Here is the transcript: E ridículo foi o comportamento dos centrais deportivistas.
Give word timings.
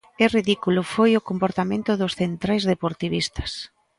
E 0.23 0.25
ridículo 0.37 0.81
foi 0.93 1.11
o 1.15 1.25
comportamento 1.29 1.91
dos 2.01 2.13
centrais 2.21 2.63
deportivistas. 2.71 3.51